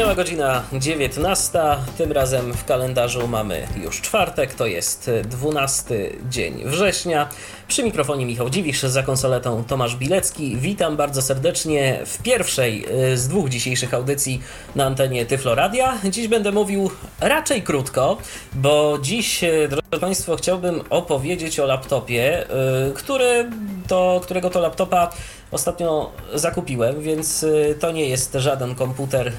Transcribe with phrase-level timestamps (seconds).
[0.00, 1.58] Minęła godzina 19,
[1.98, 7.28] tym razem w kalendarzu mamy już czwartek, to jest 12 dzień września.
[7.68, 10.56] Przy mikrofonie Michał Dziwisz, za konsoletą Tomasz Bilecki.
[10.56, 14.42] Witam bardzo serdecznie w pierwszej y, z dwóch dzisiejszych audycji
[14.74, 15.98] na antenie Tyfloradia.
[16.10, 16.90] Dziś będę mówił
[17.20, 18.16] raczej krótko,
[18.52, 22.46] bo dziś, y, drodzy Państwo, chciałbym opowiedzieć o laptopie,
[22.90, 23.50] y, który
[23.88, 25.10] to, którego to laptopa
[25.50, 27.46] ostatnio zakupiłem, więc
[27.80, 29.32] to nie jest żaden komputer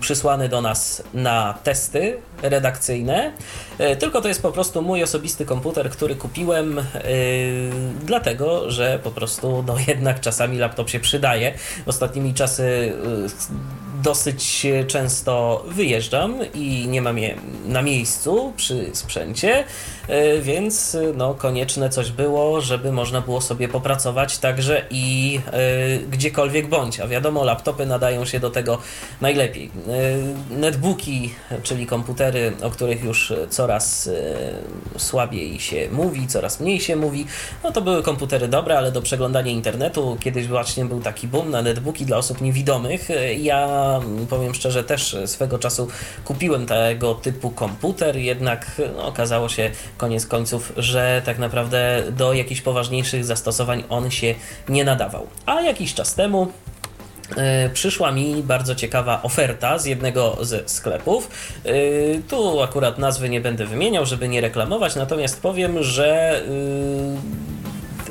[0.00, 3.32] przysłany do nas na testy redakcyjne,
[3.98, 6.80] tylko to jest po prostu mój osobisty komputer, który kupiłem
[8.04, 11.54] dlatego, że po prostu no jednak czasami laptop się przydaje.
[11.86, 12.92] Ostatnimi czasy y,
[14.02, 17.34] dosyć często wyjeżdżam i nie mam je
[17.66, 19.64] na miejscu przy sprzęcie,
[20.10, 25.40] y, więc no konieczne coś było, żeby można było sobie popracować także i
[26.10, 28.78] gdziekolwiek bądź, a wiadomo laptopy nadają się do tego
[29.20, 29.70] najlepiej.
[30.50, 33.67] Netbooki, czyli komputery, o których już coraz
[34.96, 37.26] słabiej się mówi, coraz mniej się mówi,
[37.64, 41.62] no to były komputery dobre, ale do przeglądania internetu kiedyś właśnie był taki boom na
[41.62, 43.08] netbooki dla osób niewidomych.
[43.38, 43.68] Ja
[44.30, 45.88] powiem szczerze, też swego czasu
[46.24, 52.60] kupiłem tego typu komputer, jednak no, okazało się koniec końców, że tak naprawdę do jakichś
[52.60, 54.34] poważniejszych zastosowań on się
[54.68, 55.26] nie nadawał.
[55.46, 56.52] A jakiś czas temu
[57.72, 61.30] przyszła mi bardzo ciekawa oferta z jednego ze sklepów.
[61.64, 61.72] E,
[62.28, 67.47] tu akurat nazwy nie będę wymieniał, żeby nie reklamować, natomiast powiem, że e,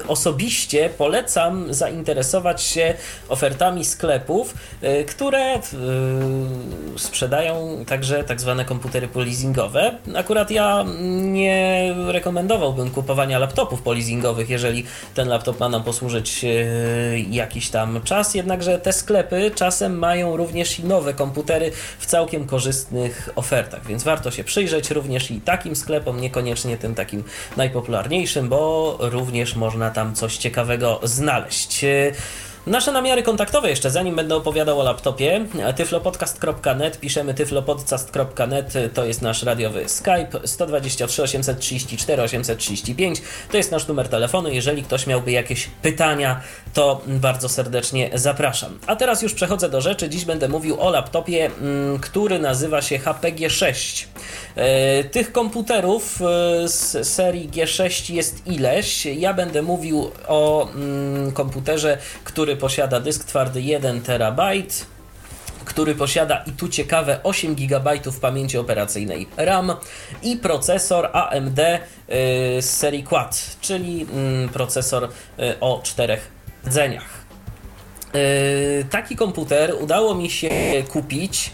[0.07, 2.93] osobiście polecam zainteresować się
[3.29, 5.59] ofertami sklepów, y, które y,
[6.99, 9.97] sprzedają także tak zwane komputery polizingowe.
[10.15, 10.85] Akurat ja
[11.21, 18.35] nie rekomendowałbym kupowania laptopów polizingowych, jeżeli ten laptop ma nam posłużyć y, jakiś tam czas,
[18.35, 24.31] jednakże te sklepy czasem mają również i nowe komputery w całkiem korzystnych ofertach, więc warto
[24.31, 27.23] się przyjrzeć również i takim sklepom, niekoniecznie tym takim
[27.57, 31.85] najpopularniejszym, bo również można tam coś ciekawego znaleźć.
[32.67, 35.45] Nasze namiary kontaktowe jeszcze, zanim będę opowiadał o laptopie,
[35.75, 44.09] tyflopodcast.net, piszemy tyflopodcast.net, to jest nasz radiowy Skype, 123 834 835, to jest nasz numer
[44.09, 46.41] telefonu, jeżeli ktoś miałby jakieś pytania,
[46.73, 48.79] to bardzo serdecznie zapraszam.
[48.87, 52.99] A teraz już przechodzę do rzeczy, dziś będę mówił o laptopie, mm, który nazywa się
[52.99, 54.05] HP G6.
[54.55, 61.97] E, tych komputerów e, z serii G6 jest ileś, ja będę mówił o mm, komputerze,
[62.23, 64.41] który posiada dysk twardy 1 TB,
[65.65, 69.73] który posiada i tu ciekawe 8 GB pamięci operacyjnej RAM
[70.23, 71.79] i procesor AMD y,
[72.61, 75.09] z serii Quad, czyli mm, procesor y,
[75.59, 76.31] o czterech
[76.65, 77.27] rdzeniach.
[78.15, 80.49] Y, taki komputer udało mi się
[80.89, 81.51] kupić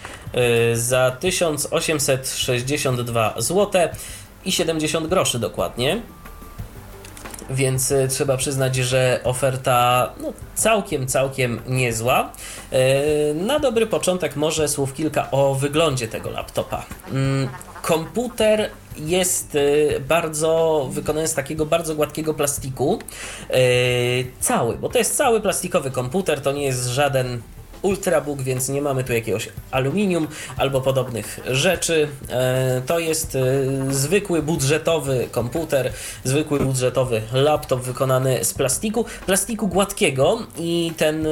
[0.73, 3.89] za 1862 zł
[4.45, 6.01] i 70 groszy dokładnie
[7.49, 12.31] więc e, trzeba przyznać, że oferta no, całkiem, całkiem niezła.
[12.71, 16.85] E, na dobry początek może słów kilka o wyglądzie tego laptopa.
[17.11, 17.49] Mm,
[17.81, 22.99] komputer jest e, bardzo wykonany z takiego bardzo gładkiego plastiku.
[24.39, 27.41] Cały, bo to jest cały plastikowy komputer, to nie jest żaden
[27.83, 30.27] Ultrabook, więc nie mamy tu jakiegoś aluminium
[30.57, 32.07] albo podobnych rzeczy.
[32.29, 33.41] E, to jest e,
[33.89, 35.91] zwykły budżetowy komputer,
[36.23, 41.29] zwykły budżetowy laptop wykonany z plastiku, plastiku gładkiego i ten e,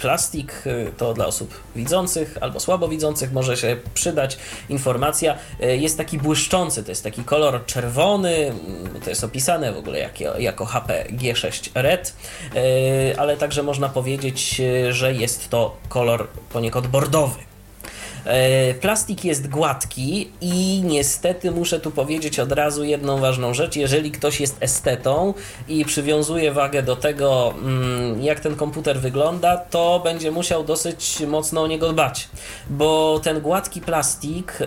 [0.00, 4.38] plastik y, to dla osób widzących albo słabowidzących może się przydać.
[4.68, 9.78] Informacja y, jest taki błyszczący, to jest taki kolor czerwony, mm, to jest opisane w
[9.78, 12.16] ogóle jako, jako HP G6 Red,
[12.56, 17.53] y, ale także można powiedzieć, że jest to kolor poniekąd bordowy.
[18.24, 23.76] E, plastik jest gładki i niestety muszę tu powiedzieć od razu jedną ważną rzecz.
[23.76, 25.34] Jeżeli ktoś jest estetą
[25.68, 31.62] i przywiązuje wagę do tego, mm, jak ten komputer wygląda, to będzie musiał dosyć mocno
[31.62, 32.28] o niego dbać,
[32.70, 34.58] bo ten gładki plastik,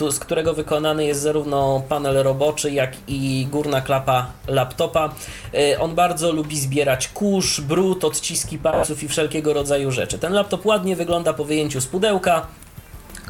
[0.00, 5.14] e, z którego wykonany jest zarówno panel roboczy, jak i górna klapa laptopa,
[5.54, 10.18] e, on bardzo lubi zbierać kurz, brud, odciski palców i wszelkiego rodzaju rzeczy.
[10.18, 12.46] Ten laptop ładnie wygląda po wyjęciu z pudełka,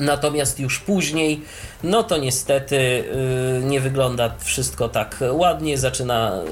[0.00, 1.40] Natomiast już później,
[1.82, 6.42] no to niestety yy, nie wygląda wszystko tak ładnie, zaczyna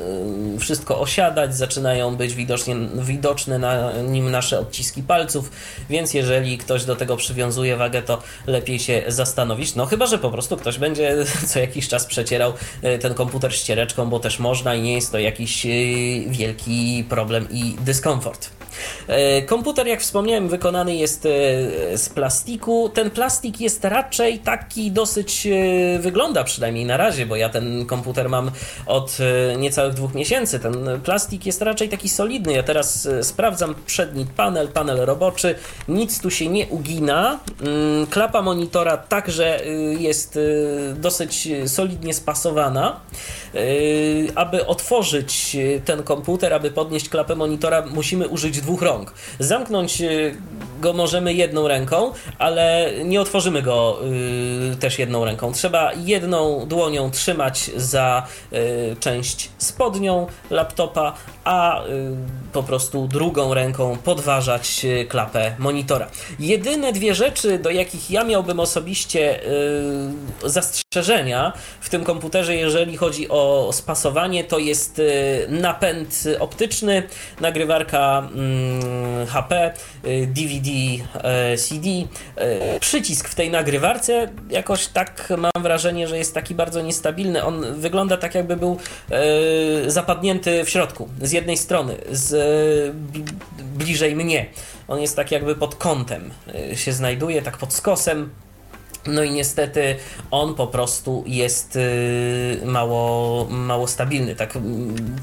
[0.53, 5.51] yy, wszystko osiadać, zaczynają być widocznie, widoczne na nim nasze odciski palców,
[5.91, 9.75] więc jeżeli ktoś do tego przywiązuje wagę, to lepiej się zastanowić.
[9.75, 11.17] No chyba, że po prostu ktoś będzie
[11.49, 12.53] co jakiś czas przecierał
[12.83, 15.67] yy, ten komputer ściereczką, bo też można i nie jest to jakiś
[16.29, 18.64] wielki problem i dyskomfort.
[19.09, 21.29] E, komputer, jak wspomniałem, wykonany jest e,
[21.99, 22.89] z plastiku.
[22.95, 28.29] Ten plastik jest raczej taki dosyć, e, wygląda przynajmniej na razie, bo ja ten komputer
[28.29, 28.51] mam
[28.87, 29.19] od
[29.59, 30.61] niecałych dwóch miesięcy.
[30.61, 32.53] Ten plastik jest raczej taki solidny.
[32.53, 35.55] Ja teraz sprawdzam przedni panel, panel roboczy.
[35.89, 37.41] Nic tu się nie ugina.
[37.61, 39.61] Mm, klapa monitora także
[39.99, 40.39] jest
[40.97, 43.01] dosyć solidnie spasowana.
[44.35, 49.13] Aby otworzyć ten komputer, aby podnieść klapę monitora, musimy użyć dwóch rąk.
[49.39, 50.37] Zamknąć y,
[50.81, 53.99] go możemy jedną ręką, ale nie otworzymy go
[54.73, 55.53] y, też jedną ręką.
[55.53, 61.15] Trzeba jedną dłonią trzymać za y, część spodnią laptopa,
[61.45, 61.83] a
[62.53, 66.07] po prostu drugą ręką podważać klapę monitora.
[66.39, 69.41] Jedyne dwie rzeczy, do jakich ja miałbym osobiście
[70.45, 75.01] zastrzeżenia w tym komputerze, jeżeli chodzi o spasowanie, to jest
[75.49, 77.03] napęd optyczny,
[77.41, 78.54] nagrywarka mm,
[79.29, 79.73] HP,
[80.27, 80.71] DVD,
[81.57, 81.89] CD.
[82.81, 87.45] Przycisk w tej nagrywarce jakoś tak mam wrażenie, że jest taki bardzo niestabilny.
[87.45, 88.79] On wygląda tak, jakby był
[89.11, 92.95] e, zapadnięty w środku, z jednej strony, z
[93.75, 94.47] bliżej mnie.
[94.89, 96.31] On jest tak jakby pod kątem
[96.71, 98.31] e, się znajduje, tak pod skosem.
[99.07, 99.97] No i niestety
[100.31, 104.37] on po prostu jest y, mało, mało stabilny.
[104.37, 104.59] Tak,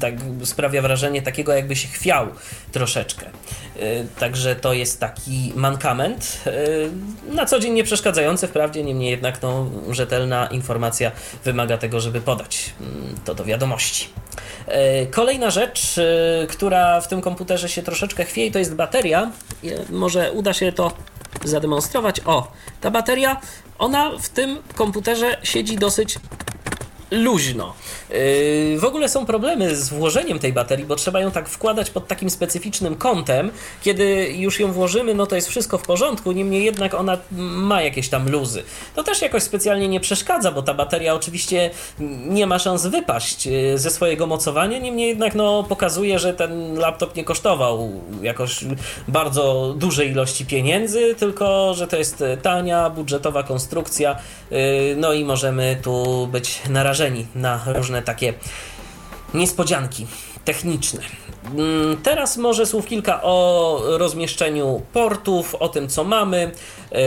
[0.00, 0.14] tak
[0.44, 2.26] sprawia wrażenie takiego, jakby się chwiał
[2.72, 3.26] troszeczkę.
[3.76, 6.40] Y, także to jest taki mankament.
[6.46, 6.90] Y,
[7.34, 11.10] na co dzień nie przeszkadzający, wprawdzie, niemniej jednak no, rzetelna informacja
[11.44, 14.08] wymaga tego, żeby podać mm, to do wiadomości.
[15.10, 16.00] Kolejna rzecz,
[16.48, 19.30] która w tym komputerze się troszeczkę chwieje, to jest bateria.
[19.90, 20.92] Może uda się to
[21.44, 22.20] zademonstrować.
[22.24, 23.40] O, ta bateria,
[23.78, 26.18] ona w tym komputerze siedzi dosyć
[27.12, 27.74] luźno.
[28.10, 32.08] Yy, w ogóle są problemy z włożeniem tej baterii, bo trzeba ją tak wkładać pod
[32.08, 33.50] takim specyficznym kątem.
[33.82, 38.08] Kiedy już ją włożymy, no to jest wszystko w porządku, niemniej jednak ona ma jakieś
[38.08, 38.62] tam luzy.
[38.94, 41.70] To też jakoś specjalnie nie przeszkadza, bo ta bateria oczywiście
[42.28, 47.16] nie ma szans wypaść yy, ze swojego mocowania, niemniej jednak no, pokazuje, że ten laptop
[47.16, 47.90] nie kosztował
[48.22, 48.64] jakoś
[49.08, 54.16] bardzo dużej ilości pieniędzy, tylko że to jest tania, budżetowa konstrukcja,
[54.50, 54.58] yy,
[54.96, 57.01] no i możemy tu być narażeni
[57.34, 58.34] na różne takie
[59.34, 60.06] niespodzianki
[60.44, 61.00] techniczne.
[61.44, 66.50] Mm, teraz może słów kilka o rozmieszczeniu portów, o tym co mamy.
[66.92, 66.98] Yy,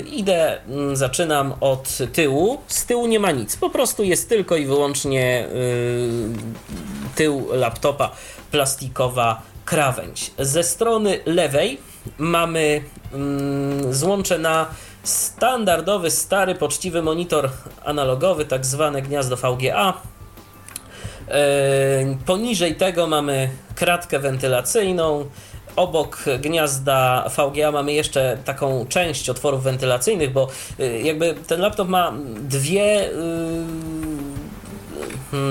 [0.00, 2.58] idę, mm, zaczynam od tyłu.
[2.66, 6.28] Z tyłu nie ma nic, po prostu jest tylko i wyłącznie yy,
[7.14, 8.12] tył laptopa,
[8.50, 10.30] plastikowa krawędź.
[10.38, 11.78] Ze strony lewej
[12.18, 12.82] mamy
[13.84, 14.66] yy, złącze na
[15.02, 17.50] standardowy, stary, poczciwy monitor
[17.84, 19.94] analogowy, tak zwane gniazdo VGA.
[21.28, 25.26] E, poniżej tego mamy kratkę wentylacyjną.
[25.76, 30.48] Obok gniazda VGA mamy jeszcze taką część otworów wentylacyjnych, bo
[30.78, 33.10] e, jakby ten laptop ma dwie y,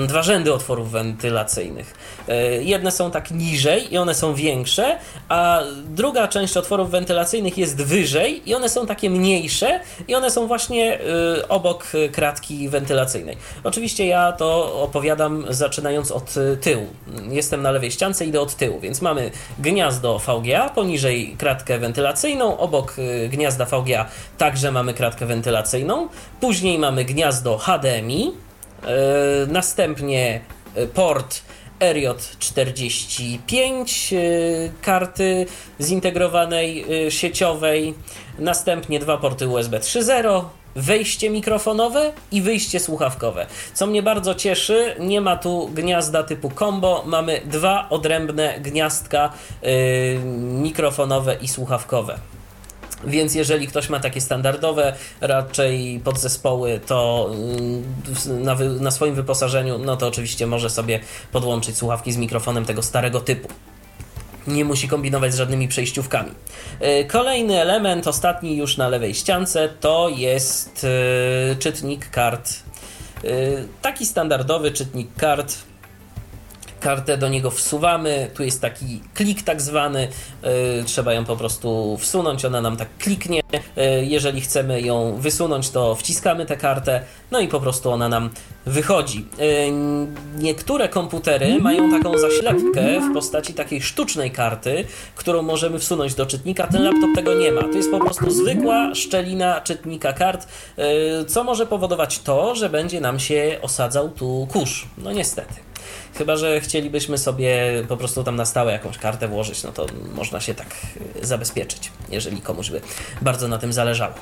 [0.06, 1.94] dwa rzędy otworów wentylacyjnych.
[2.28, 4.98] E, jedne są tak niżej i one są większe,
[5.28, 10.46] a druga część otworów wentylacyjnych jest wyżej i one są takie mniejsze i one są
[10.46, 13.36] właśnie e, obok kratki wentylacyjnej.
[13.64, 16.86] Oczywiście ja to opowiadam zaczynając od tyłu.
[17.28, 22.94] Jestem na lewej ściance, idę od tyłu, więc mamy gniazdo VGA, poniżej kratkę wentylacyjną, obok
[22.98, 24.06] e, gniazda VGA
[24.38, 26.08] także mamy kratkę wentylacyjną,
[26.40, 28.32] później mamy gniazdo HDMI,
[29.48, 30.40] następnie
[30.74, 31.42] e, port
[31.80, 34.18] RJ45 e,
[34.82, 35.46] karty
[35.80, 37.94] zintegrowanej sieciowej,
[38.38, 40.44] następnie dwa porty USB 3.0,
[40.76, 43.46] wejście mikrofonowe i wyjście słuchawkowe.
[43.74, 49.32] Co mnie bardzo cieszy, nie ma tu gniazda typu combo, mamy dwa odrębne gniazdka
[50.62, 52.18] mikrofonowe i słuchawkowe.
[53.04, 57.84] Więc jeżeli ktoś ma takie standardowe raczej podzespoły, to mm,
[58.44, 61.00] na, na, swoim wyposażeniu, no to oczywiście może sobie
[61.32, 63.48] podłączyć słuchawki z mikrofonem tego starego typu.
[64.46, 66.30] Nie musi kombinować z żadnymi przejściówkami.
[66.80, 70.86] E, kolejny element, ostatni już na lewej ściance, to jest
[71.52, 72.50] e, czytnik kart.
[73.24, 73.28] E,
[73.82, 75.56] taki standardowy czytnik kart
[76.80, 80.08] kartę do niego wsuwamy, tu jest taki klik tak zwany,
[80.42, 80.50] yy,
[80.84, 85.94] trzeba ją po prostu wsunąć, ona nam tak kliknie, yy, jeżeli chcemy ją wysunąć, to
[85.94, 88.30] wciskamy tę kartę, no i po prostu ona nam
[88.66, 89.26] wychodzi.
[89.38, 89.46] Yy,
[90.38, 94.84] niektóre komputery mają taką zaślepkę w postaci takiej sztucznej karty,
[95.14, 98.94] którą możemy wsunąć do czytnika, ten laptop tego nie ma, to jest po prostu zwykła
[98.94, 100.48] szczelina czytnika kart,
[101.28, 105.69] co może powodować to, że będzie nam się osadzał tu kurz, no niestety.
[106.18, 110.40] Chyba, że chcielibyśmy sobie po prostu tam na stałe jakąś kartę włożyć, no to można
[110.40, 110.66] się tak
[111.22, 112.80] y, zabezpieczyć, jeżeli komuś by
[113.22, 114.14] bardzo na tym zależało.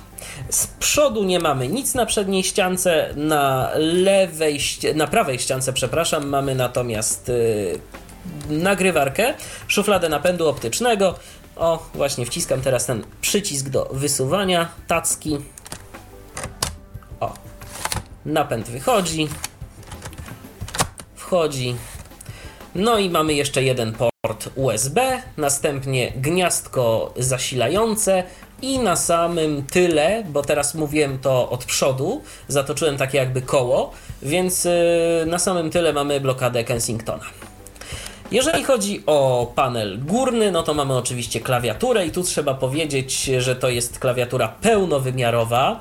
[0.50, 4.60] Z przodu nie mamy nic na przedniej ściance, na lewej,
[4.94, 9.34] na prawej ściance, przepraszam, mamy natomiast yy, nagrywarkę,
[9.68, 11.14] szufladę napędu optycznego.
[11.56, 15.38] O, właśnie wciskam teraz ten przycisk do wysuwania tacki.
[17.20, 17.34] O,
[18.26, 19.28] napęd wychodzi
[21.28, 21.76] wchodzi.
[22.74, 28.22] No i mamy jeszcze jeden port USB, następnie gniazdko zasilające
[28.62, 33.92] i na samym tyle, bo teraz mówiłem to od przodu, zatoczyłem takie jakby koło,
[34.22, 34.70] więc y,
[35.26, 37.24] na samym tyle mamy blokadę Kensingtona.
[38.30, 43.56] Jeżeli chodzi o panel górny, no to mamy oczywiście klawiaturę i tu trzeba powiedzieć, że
[43.56, 45.78] to jest klawiatura pełnowymiarowa.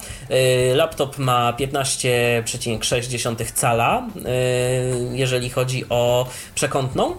[0.72, 7.16] Y, laptop ma 15,6 cala, y, jeżeli chodzi o przekątną.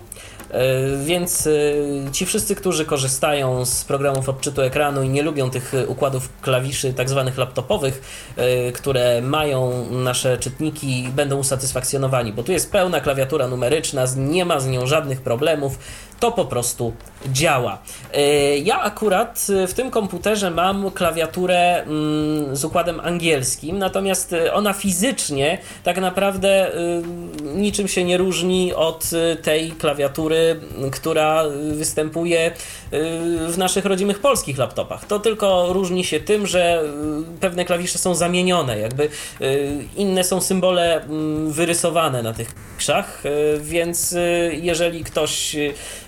[0.51, 5.73] E, więc e, ci wszyscy, którzy korzystają z programów odczytu ekranu i nie lubią tych
[5.87, 8.03] układów klawiszy tak zwanych laptopowych,
[8.37, 14.61] e, które mają nasze czytniki, będą usatysfakcjonowani, bo tu jest pełna klawiatura numeryczna, nie ma
[14.61, 15.79] z nią żadnych problemów
[16.21, 16.93] to po prostu
[17.33, 17.79] działa.
[18.15, 24.73] E, ja akurat w tym komputerze mam klawiaturę mm, z układem angielskim, natomiast e, ona
[24.73, 27.03] fizycznie tak naprawdę e,
[27.43, 29.11] niczym się nie różni od
[29.43, 30.61] tej klawiatury,
[30.93, 32.51] która występuje
[33.49, 35.05] w naszych rodzimych polskich laptopach.
[35.05, 36.83] To tylko różni się tym, że
[37.41, 39.09] pewne klawisze są zamienione, jakby
[39.97, 43.23] inne są symbole mm, wyrysowane na tych klawiszach,
[43.61, 44.15] więc
[44.51, 45.57] jeżeli ktoś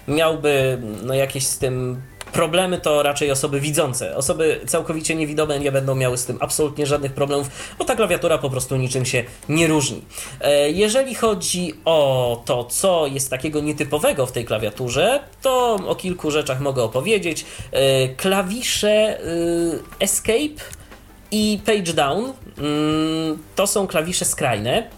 [0.09, 2.03] miałby no, jakieś z tym
[2.33, 4.17] problemy, to raczej osoby widzące.
[4.17, 8.51] Osoby całkowicie niewidome nie będą miały z tym absolutnie żadnych problemów, bo ta klawiatura po
[8.51, 10.03] prostu niczym się nie różni.
[10.41, 16.31] E, jeżeli chodzi o to, co jest takiego nietypowego w tej klawiaturze, to o kilku
[16.31, 17.45] rzeczach mogę opowiedzieć.
[17.73, 19.23] E, klawisze e,
[20.01, 20.65] Escape
[21.31, 24.89] i Page Down mm, to są klawisze skrajne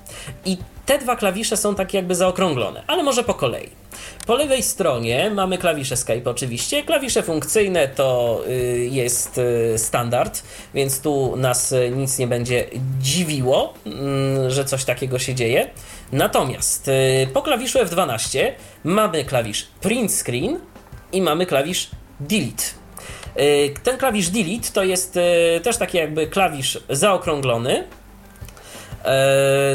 [0.45, 0.57] i
[0.87, 3.82] te dwa klawisze są tak jakby zaokrąglone, ale może po kolei.
[4.27, 6.83] Po lewej stronie mamy klawisze Skype oczywiście.
[6.83, 10.43] Klawisze funkcyjne to y, jest y, standard,
[10.75, 12.67] więc tu nas y, nic nie będzie
[13.01, 15.71] dziwiło, mm, że coś takiego się dzieje.
[16.13, 16.91] Natomiast
[17.33, 18.53] po klawiszu F12
[18.85, 20.61] mamy klawisz print screen
[21.13, 22.63] i mamy klawisz delete.
[23.83, 25.19] Ten klawisz delete to jest
[25.63, 27.85] też taki jakby klawisz zaokrąglony,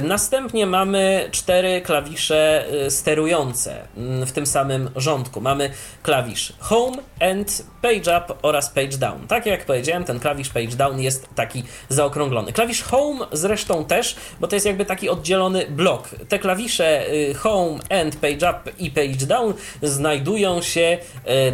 [0.02, 5.42] następnie mamy cztery klawisze e, sterujące mm, w tym samym rządku.
[5.42, 5.70] Mamy
[6.04, 9.28] klawisz Home and Page Up oraz Page Down.
[9.28, 12.54] Tak jak powiedziałem, ten klawisz Page Down jest taki zaokrąglony.
[12.54, 16.10] Klawisz Home zresztą też, bo to jest jakby taki oddzielony blok.
[16.30, 20.98] Te klawisze y, Home and Page Up i Page Down znajdują się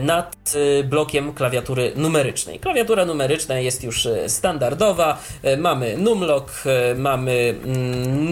[0.04, 0.54] nad
[0.84, 2.60] blokiem klawiatury numerycznej.
[2.60, 5.18] Klawiatura numeryczna jest już standardowa.
[5.58, 6.64] Mamy numlock,
[6.96, 7.56] mamy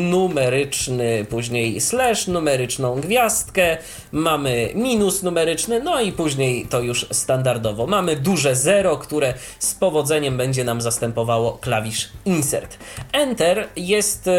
[0.09, 3.77] numeryczny, później slash, numeryczną gwiazdkę,
[4.11, 10.37] mamy minus numeryczny, no i później to już standardowo mamy duże zero, które z powodzeniem
[10.37, 12.77] będzie nam zastępowało klawisz Insert.
[13.13, 14.31] Enter jest e,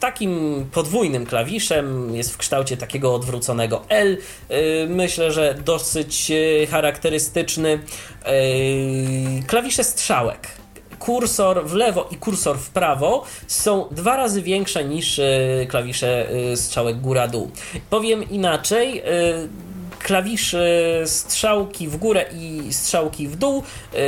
[0.00, 4.18] takim podwójnym klawiszem, jest w kształcie takiego odwróconego L.
[4.48, 7.78] E, myślę, że dosyć e, charakterystyczny.
[9.46, 10.55] Klawisze strzałek
[11.06, 15.20] kursor w lewo i kursor w prawo są dwa razy większe niż
[15.68, 17.50] klawisze strzałek góra-dół.
[17.90, 19.02] Powiem inaczej,
[20.06, 20.66] klawisze
[21.04, 23.62] strzałki w górę i strzałki w dół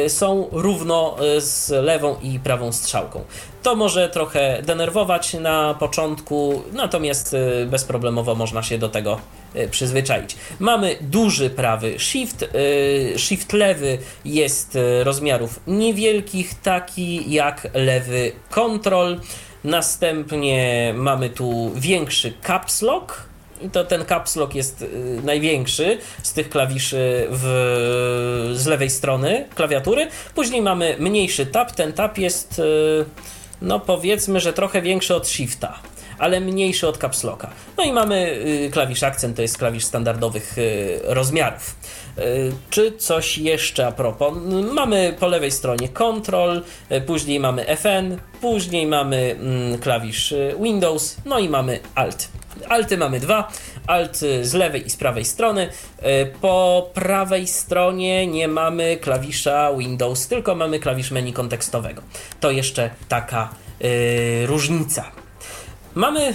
[0.05, 3.25] y, są równo y, z lewą i prawą strzałką.
[3.63, 9.21] To może trochę denerwować na początku, natomiast y, bezproblemowo można się do tego
[9.71, 10.37] przyzwyczaić.
[10.59, 12.45] Mamy duży prawy shift,
[13.17, 19.21] shift lewy jest rozmiarów niewielkich, taki jak lewy control.
[19.65, 23.28] Następnie mamy tu większy caps lock,
[23.73, 30.09] to ten caps lock jest y, największy z tych klawiszy w, z lewej strony klawiatury.
[30.35, 31.73] Później mamy mniejszy tab.
[31.73, 33.05] Ten tab jest, y,
[33.63, 35.79] no powiedzmy, że trochę większy od shifta.
[36.19, 37.51] ale mniejszy od caps locka.
[37.77, 40.57] No i mamy klawisz akcent, to jest klawisz standardowych
[41.05, 41.77] rozmiarów.
[42.71, 44.35] Czy coś jeszcze a propos?
[44.73, 46.63] Mamy po lewej stronie Control,
[47.07, 52.38] później mamy FN, później mamy mm, klawisz Windows, no i mamy Alt.
[52.69, 53.49] Alty mamy dwa,
[53.87, 55.69] alt z lewej i z prawej strony.
[55.99, 62.03] E, po prawej stronie nie mamy klawisza Windows, tylko mamy klawisz menu kontekstowego.
[62.41, 63.49] To jeszcze taka
[63.81, 65.05] yy, różnica.
[65.95, 66.35] Mamy, yy,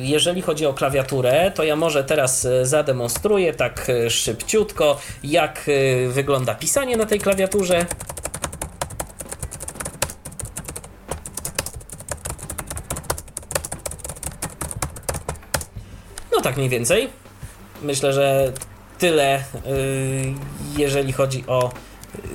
[0.00, 5.70] jeżeli chodzi o klawiaturę, to ja może teraz zademonstruję tak szybciutko, jak
[6.08, 7.86] wygląda pisanie na tej klawiaturze.
[16.46, 17.08] Tak mniej więcej.
[17.82, 18.52] Myślę, że
[18.98, 19.42] tyle, y,
[20.78, 21.70] jeżeli chodzi o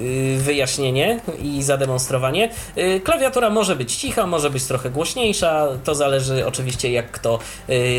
[0.01, 2.49] y, wyjaśnienie i zademonstrowanie.
[2.77, 5.67] Y, klawiatura może być cicha, może być trochę głośniejsza.
[5.83, 7.39] To zależy oczywiście, jak kto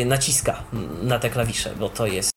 [0.05, 0.63] naciska
[1.03, 2.33] na te klawisze, bo to jest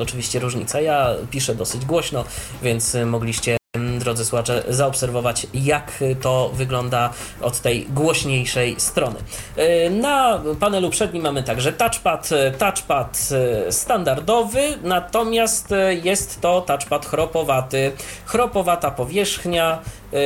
[0.00, 0.80] oczywiście różnica.
[0.80, 2.24] Ja piszę dosyć głośno,
[2.62, 3.56] więc mogliście
[4.02, 9.16] drodzy słuchacze, zaobserwować, jak to wygląda od tej głośniejszej strony.
[9.56, 13.28] E, na panelu przednim mamy także touchpad, touchpad
[13.66, 17.92] e, standardowy, natomiast jest to touchpad chropowaty.
[18.24, 19.78] Chropowata powierzchnia,
[20.12, 20.18] e,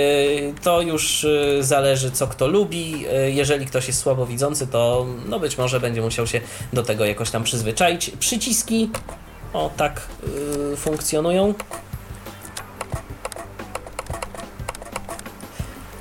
[0.62, 1.26] to już
[1.60, 3.04] zależy co kto lubi.
[3.26, 6.40] Jeżeli ktoś jest słabowidzący, to no być może będzie musiał się
[6.72, 8.10] do tego jakoś tam przyzwyczaić.
[8.18, 8.90] Przyciski
[9.52, 10.00] o tak
[10.76, 11.54] funkcjonują.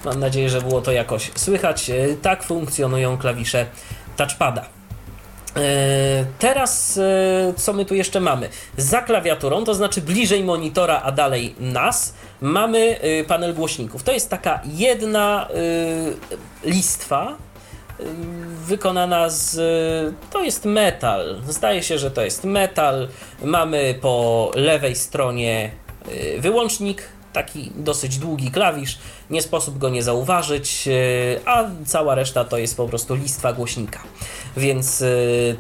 [0.06, 1.90] Mam nadzieję, że było to jakoś słychać.
[1.90, 3.66] E, tak funkcjonują klawisze
[4.18, 4.62] touchpada.
[4.62, 5.66] E,
[6.40, 8.50] teraz e, co my tu jeszcze mamy?
[8.78, 14.04] Za klawiaturą, to znaczy bliżej monitora, a dalej nas, mamy panel głośników.
[14.04, 15.48] To jest taka jedna
[16.64, 17.38] listwa
[18.66, 19.56] wykonana z.
[20.32, 21.42] To jest metal.
[21.48, 23.08] Zdaje się, że to jest metal.
[23.44, 25.72] Mamy po lewej stronie
[26.40, 28.98] wyłącznik taki dosyć długi klawisz,
[29.30, 30.92] nie sposób go nie zauważyć, e,
[31.46, 34.00] a cała reszta to jest po prostu listwa głośnika.
[34.58, 35.08] Więc e,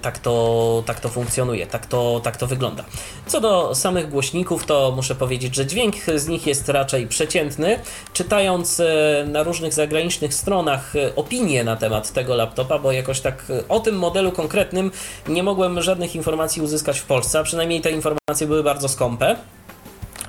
[0.01, 2.84] tak to, tak to funkcjonuje, tak to, tak to wygląda.
[3.27, 7.79] Co do samych głośników, to muszę powiedzieć, że dźwięk z nich jest raczej przeciętny.
[8.13, 13.79] Czytając e, na różnych zagranicznych stronach opinie na temat tego laptopa, bo jakoś tak o
[13.79, 14.92] tym modelu konkretnym
[15.27, 19.35] nie mogłem żadnych informacji uzyskać w Polsce, a przynajmniej te informacje były bardzo skąpe.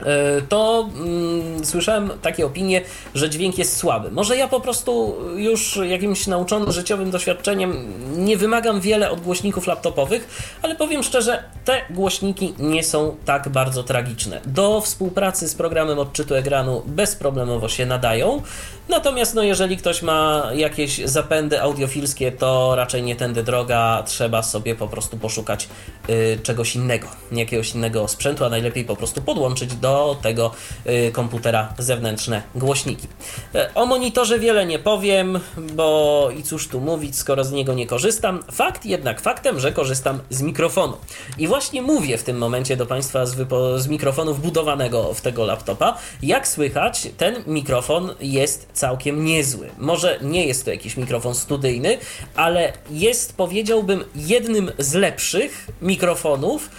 [0.03, 2.83] E, to mm, słyszałem takie opinie,
[3.15, 4.11] że dźwięk jest słaby.
[4.11, 10.29] Może ja po prostu już jakimś nauczonym życiowym doświadczeniem nie wymagam wiele od głośników laptopowych,
[10.63, 14.41] ale powiem szczerze, te głośniki nie są tak bardzo tragiczne.
[14.47, 18.43] Do współpracy z programem odczytu ekranu bezproblemowo się nadają,
[18.89, 24.75] natomiast no, jeżeli ktoś ma jakieś zapędy audiofilskie, to raczej nie tędy droga, trzeba sobie
[24.75, 25.69] po prostu poszukać
[26.09, 30.51] y, czegoś innego, jakiegoś innego sprzętu, a najlepiej po prostu podłączyć do do tego
[30.87, 33.09] y, komputera zewnętrzne głośniki.
[33.55, 37.87] E, o monitorze wiele nie powiem, bo i cóż tu mówić, skoro z niego nie
[37.87, 38.42] korzystam.
[38.53, 40.96] Fakt jednak faktem, że korzystam z mikrofonu.
[41.38, 43.37] I właśnie mówię w tym momencie do Państwa z,
[43.77, 45.99] z mikrofonu wbudowanego w tego laptopa.
[46.22, 49.70] Jak słychać, ten mikrofon jest całkiem niezły.
[49.79, 51.99] Może nie jest to jakiś mikrofon studyjny,
[52.37, 56.70] ale jest powiedziałbym jednym z lepszych mikrofonów,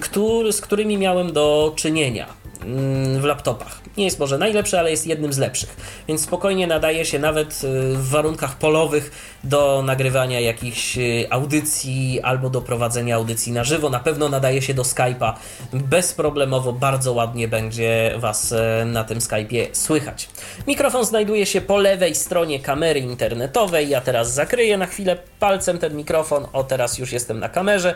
[0.00, 2.26] który, z którymi miałem do czynienia
[2.62, 3.80] mm, w laptopach.
[4.00, 5.76] Nie jest może najlepszy, ale jest jednym z lepszych.
[6.08, 9.10] Więc spokojnie nadaje się nawet e, w warunkach polowych
[9.44, 13.90] do nagrywania jakichś e, audycji albo do prowadzenia audycji na żywo.
[13.90, 15.32] Na pewno nadaje się do Skype'a.
[15.72, 18.54] Bezproblemowo bardzo ładnie będzie Was
[18.86, 20.28] na tym Skype'ie słychać.
[20.66, 23.88] Mikrofon znajduje się po lewej stronie kamery internetowej.
[23.88, 26.46] Ja teraz zakryję na chwilę palcem ten mikrofon.
[26.52, 27.94] O, teraz już jestem na kamerze.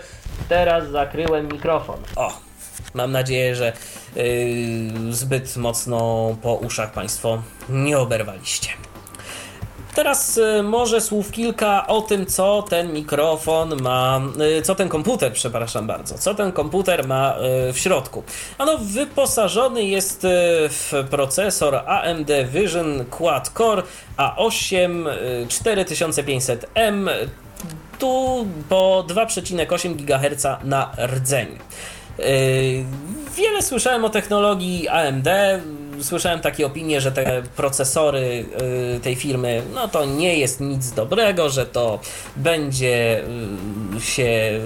[0.49, 1.97] Teraz zakryłem mikrofon.
[2.17, 2.33] O,
[2.95, 3.73] mam nadzieję, że
[4.17, 8.69] yy, zbyt mocno po uszach Państwo nie oberwaliście.
[9.95, 14.21] Teraz y, może słów kilka o tym, co ten mikrofon ma,
[14.59, 17.37] y, co ten komputer, przepraszam bardzo, co ten komputer ma
[17.69, 18.23] y, w środku.
[18.59, 20.27] Ano, wyposażony jest
[20.69, 23.83] w procesor AMD Vision Quad Core
[24.17, 25.05] A8
[25.49, 27.11] 4500M
[27.99, 31.59] tu po 2,8 GHz na rdzeń.
[32.19, 32.85] Yy,
[33.37, 35.29] wiele słyszałem o technologii AMD,
[36.03, 38.45] słyszałem takie opinie, że te procesory
[38.97, 41.99] y, tej firmy, no to nie jest nic dobrego, że to
[42.37, 43.25] będzie
[43.97, 44.61] y, się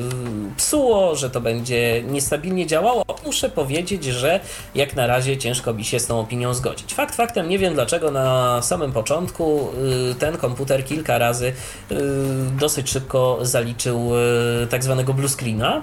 [0.57, 3.05] psuło, że to będzie niestabilnie działało.
[3.25, 4.41] Muszę powiedzieć, że
[4.75, 6.95] jak na razie ciężko mi się z tą opinią zgodzić.
[6.95, 9.69] Fakt faktem, nie wiem dlaczego na samym początku
[10.11, 11.53] y, ten komputer kilka razy
[12.61, 14.11] dosyć szybko zaliczył
[14.71, 15.83] tak zwanego blue screena,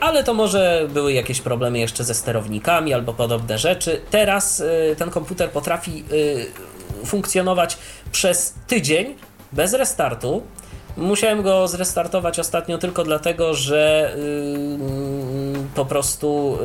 [0.00, 4.00] ale to może były jakieś problemy jeszcze ze sterownikami albo podobne rzeczy.
[4.10, 6.46] Teraz y, ten komputer potrafi y,
[7.06, 7.78] funkcjonować
[8.12, 9.14] przez tydzień
[9.52, 10.42] bez restartu.
[10.96, 16.58] Musiałem go zrestartować ostatnio tylko dlatego, że yy, po prostu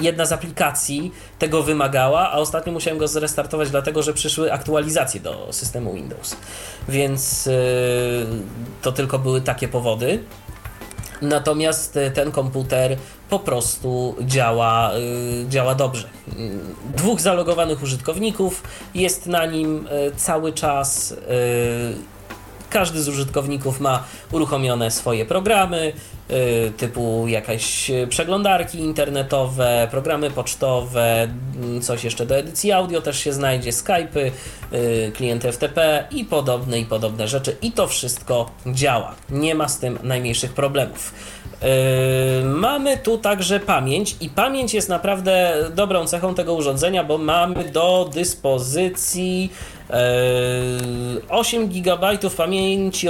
[0.00, 5.48] jedna z aplikacji tego wymagała, a ostatnio musiałem go zrestartować dlatego, że przyszły aktualizacje do
[5.50, 6.36] systemu Windows.
[6.88, 7.48] Więc
[8.82, 10.18] to tylko były takie powody.
[11.22, 12.96] Natomiast e, ten komputer
[13.30, 16.08] po prostu działa, e, działa dobrze.
[16.96, 18.62] Dwóch zalogowanych użytkowników
[18.94, 21.14] jest na nim cały czas
[22.70, 26.17] każdy z użytkowników ma uruchomione swoje programy, y,
[26.76, 33.70] typu jakieś przeglądarki internetowe, programy pocztowe, mm, coś jeszcze do edycji audio też się znajdzie,
[33.70, 34.30] Skype'y,
[34.72, 37.56] y, klienty FTP i podobne i podobne rzeczy.
[37.62, 39.14] I to wszystko działa.
[39.30, 41.14] Nie ma z tym najmniejszych problemów.
[42.44, 48.10] Mamy tu także pamięć i pamięć jest naprawdę dobrą cechą tego urządzenia, bo mamy do
[48.14, 49.52] dyspozycji
[51.28, 53.08] 8 yy, GB pamięci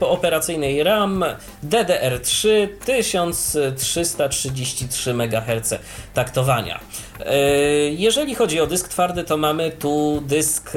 [0.00, 1.24] operacyjnej RAM
[1.64, 2.48] DDR3
[2.84, 5.74] 1333 MHz
[6.14, 6.80] taktowania.
[7.18, 7.26] Yy,
[7.90, 10.72] jeżeli chodzi o dysk twardy, to mamy tu dysk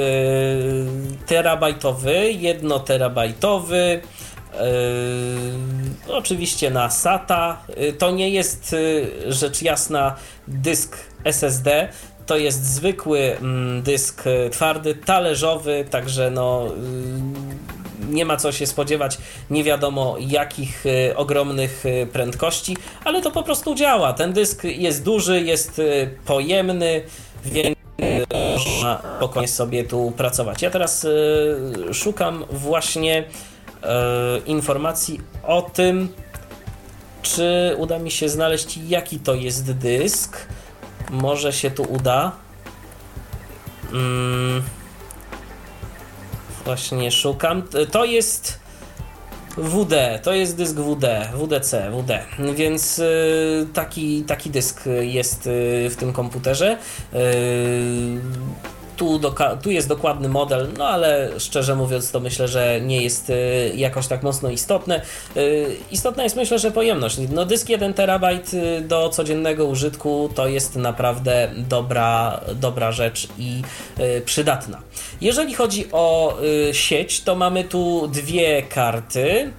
[1.25, 4.01] terabajtowy, 1 terabajtowy.
[4.53, 4.59] Yy,
[6.13, 7.63] oczywiście na SATA.
[7.97, 8.75] To nie jest
[9.27, 10.15] rzecz jasna
[10.47, 11.89] dysk SSD.
[12.29, 16.65] To jest zwykły mm, dysk twardy, talerzowy, także no
[18.09, 19.17] nie ma co się spodziewać
[19.49, 20.83] nie wiadomo jakich
[21.15, 24.13] ogromnych prędkości, ale to po prostu działa.
[24.13, 25.81] Ten dysk jest duży, jest
[26.25, 27.01] pojemny,
[27.45, 27.77] więc
[28.57, 30.61] można spokojnie sobie tu pracować.
[30.61, 31.07] Ja teraz
[31.93, 33.23] szukam właśnie
[34.45, 36.09] informacji o tym,
[37.21, 40.37] czy uda mi się znaleźć, jaki to jest dysk.
[41.09, 42.31] Może się tu uda.
[43.93, 44.63] Mm,
[46.65, 47.63] właśnie szukam.
[47.91, 48.59] To jest
[49.57, 52.11] WD, to jest dysk WD, WDC, WD,
[52.55, 56.77] więc y, taki, taki dysk jest y, w tym komputerze.
[57.13, 57.17] Y,
[58.99, 59.19] tu,
[59.61, 64.07] tu jest dokładny model, no ale szczerze mówiąc, to myślę, że nie jest y, jakoś
[64.07, 65.01] tak mocno istotne.
[65.37, 67.17] Y, istotna jest myślę, że pojemność.
[67.29, 73.61] No, dysk 1 terabajt y, do codziennego użytku to jest naprawdę dobra, dobra rzecz i
[74.25, 74.81] przydatna.
[75.21, 76.37] Jeżeli chodzi o
[76.71, 79.51] sieć, to mamy tu dwie karty.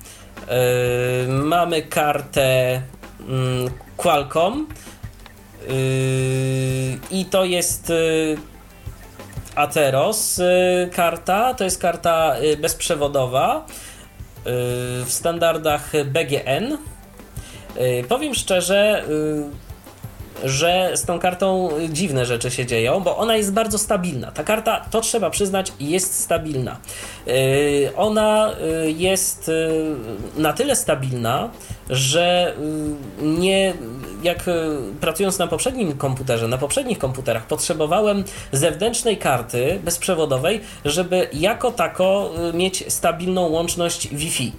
[1.29, 2.83] Mamy kartę
[3.29, 4.67] mm, Qualcomm.
[7.11, 7.93] I to jest
[9.61, 14.43] Ateros y, karta, to jest karta y, bezprzewodowa y,
[15.05, 16.79] w standardach BGN.
[18.09, 19.05] Powiem szczerze,
[20.45, 24.33] że z tą kartą dziwne rzeczy się dzieją, bo ona jest bardzo stabilna.
[24.33, 26.77] Ta karta, to trzeba przyznać, jest stabilna.
[27.97, 28.55] Ona
[28.87, 29.51] jest
[30.37, 31.51] na tyle stabilna,
[31.91, 32.55] że
[33.23, 33.75] nie
[34.23, 34.45] jak
[35.01, 42.93] pracując na poprzednim komputerze, na poprzednich komputerach, potrzebowałem zewnętrznej karty bezprzewodowej, żeby jako tako mieć
[42.93, 44.53] stabilną łączność Wi-Fi.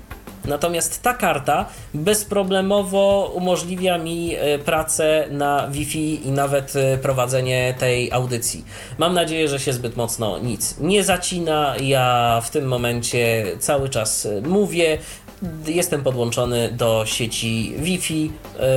[0.46, 8.66] Natomiast ta karta bezproblemowo umożliwia mi e, pracę na Wi-Fi i nawet prowadzenie tej audycji.
[8.98, 11.76] Mam nadzieję, że się zbyt mocno nic nie zacina.
[11.82, 14.98] Ja w tym momencie cały czas mówię,
[15.68, 18.68] jestem podłączony do sieci Wi-Fi, e,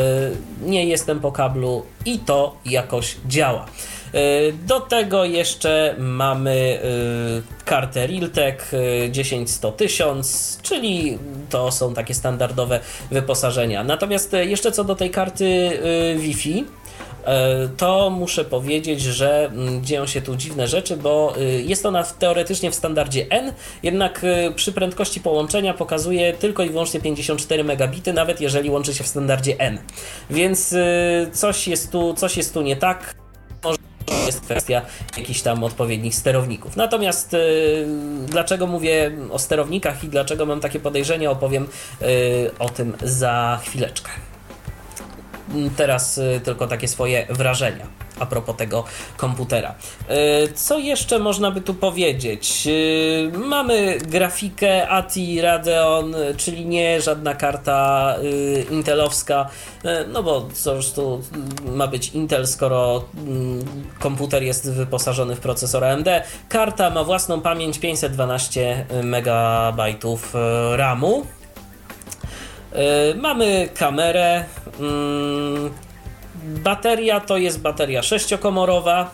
[0.63, 3.67] nie jestem po kablu i to jakoś działa.
[4.15, 8.71] E, do tego jeszcze mamy e, kartę Realtek
[9.11, 11.19] 10100 1000, czyli
[11.51, 13.85] to są takie standardowe wyposażenia.
[13.85, 15.71] Natomiast jeszcze co do tej karty
[16.17, 16.65] Wi-Fi,
[17.25, 22.71] E, to muszę powiedzieć, że mm, dzieją się tu dziwne rzeczy, bo jest ona teoretycznie
[22.71, 28.71] w standardzie N, jednak przy prędkości połączenia pokazuje tylko i wyłącznie 54 megabity, nawet jeżeli
[28.71, 29.79] łączy się w standardzie N.
[30.31, 30.75] Więc
[31.33, 33.24] coś jest tu, coś jest tu nie tak.
[34.27, 34.83] Jest kwestia
[35.17, 36.77] jakichś tam odpowiednich sterowników.
[36.77, 37.37] Natomiast
[38.27, 41.69] dlaczego mówię o sterownikach i dlaczego mam takie podejrzenie, opowiem
[42.59, 44.11] o tym za chwileczkę
[45.77, 47.87] teraz y, tylko takie swoje wrażenia.
[48.21, 48.85] A propos tego
[49.17, 49.75] komputera.
[50.55, 52.69] Co jeszcze można by tu powiedzieć?
[53.33, 58.15] Mamy grafikę ATI Radeon, czyli nie żadna karta
[58.71, 59.49] intelowska,
[60.13, 61.23] no bo cóż tu
[61.67, 63.65] ma być Intel, skoro mm,
[63.99, 66.09] komputer jest wyposażony w procesor AMD.
[66.49, 69.29] Karta ma własną pamięć 512 MB
[70.77, 71.27] RAMu.
[73.17, 74.45] Mamy kamerę.
[76.45, 79.11] Bateria to jest bateria sześciokomorowa.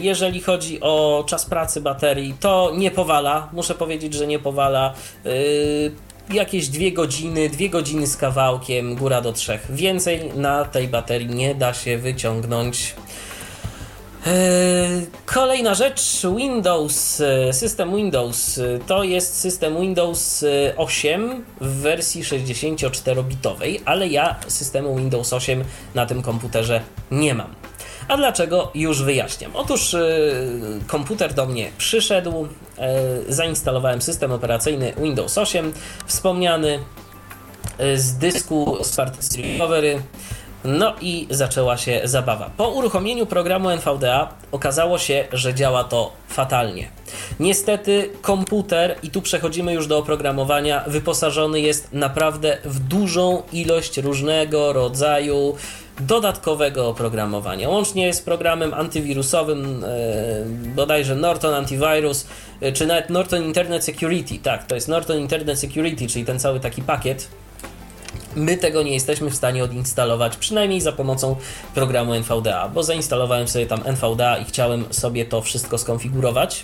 [0.00, 3.48] Jeżeli chodzi o czas pracy baterii, to nie powala.
[3.52, 4.94] Muszę powiedzieć, że nie powala
[6.32, 9.66] jakieś dwie godziny, dwie godziny z kawałkiem, góra do trzech.
[9.70, 12.94] Więcej na tej baterii nie da się wyciągnąć.
[14.26, 20.44] Eee, kolejna rzecz, Windows, e, system Windows to jest system Windows
[20.76, 26.80] 8 w wersji 64-bitowej, ale ja systemu Windows 8 na tym komputerze
[27.10, 27.54] nie mam.
[28.08, 28.70] A dlaczego?
[28.74, 29.56] Już wyjaśniam.
[29.56, 29.96] Otóż
[30.86, 32.48] komputer do mnie przyszedł,
[33.28, 35.72] zainstalowałem system operacyjny Windows 8,
[36.06, 36.78] wspomniany
[37.94, 40.02] z dysku Smart Recovery.
[40.64, 42.50] No i zaczęła się zabawa.
[42.56, 46.88] Po uruchomieniu programu NVDA okazało się, że działa to fatalnie.
[47.40, 54.72] Niestety komputer, i tu przechodzimy już do oprogramowania, wyposażony jest naprawdę w dużą ilość różnego
[54.72, 55.56] rodzaju
[56.00, 57.68] dodatkowego oprogramowania.
[57.68, 59.88] Łącznie z programem antywirusowym, e,
[60.74, 62.26] bodajże Norton Antivirus,
[62.60, 64.38] e, czy nawet Norton Internet Security.
[64.38, 67.28] Tak, to jest Norton Internet Security, czyli ten cały taki pakiet.
[68.36, 71.36] My tego nie jesteśmy w stanie odinstalować, przynajmniej za pomocą
[71.74, 76.62] programu NVDA, bo zainstalowałem sobie tam NVDA i chciałem sobie to wszystko skonfigurować.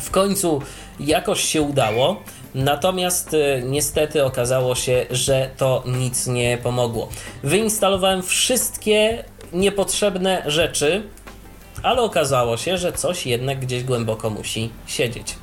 [0.00, 0.62] W końcu
[1.00, 2.22] jakoś się udało.
[2.54, 7.08] Natomiast y, niestety okazało się, że to nic nie pomogło.
[7.44, 11.02] Wyinstalowałem wszystkie niepotrzebne rzeczy,
[11.82, 15.34] ale okazało się, że coś jednak gdzieś głęboko musi siedzieć.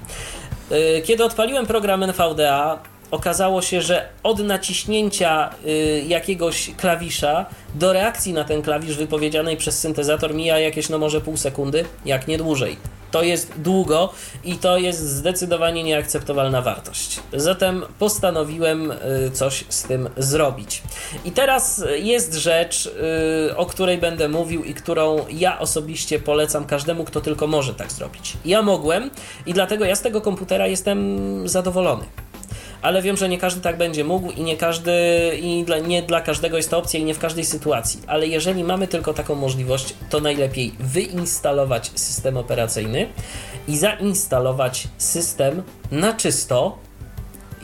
[0.71, 2.79] Y, kiedy odpaliłem program NVDA,
[3.11, 7.45] okazało się, że od naciśnięcia y, jakiegoś klawisza
[7.75, 12.27] do reakcji na ten klawisz wypowiedzianej przez syntezator mija jakieś no może pół sekundy, jak
[12.27, 12.77] nie dłużej.
[13.11, 17.19] To jest długo i to jest zdecydowanie nieakceptowalna wartość.
[17.33, 18.95] Zatem postanowiłem y,
[19.33, 20.83] coś z tym zrobić.
[21.25, 22.91] I teraz jest rzecz,
[23.49, 27.91] y, o której będę mówił i którą ja osobiście polecam każdemu, kto tylko może tak
[27.91, 28.37] zrobić.
[28.45, 29.09] Ja mogłem
[29.45, 31.19] i dlatego ja z tego komputera jestem
[31.49, 32.05] zadowolony
[32.81, 34.91] ale wiem, że nie każdy tak będzie mógł i nie każdy
[35.41, 38.01] i dla, nie dla każdego jest to opcja i nie w każdej sytuacji.
[38.07, 43.07] Ale jeżeli mamy tylko taką możliwość, to najlepiej wyinstalować system operacyjny
[43.67, 46.77] i zainstalować system na czysto,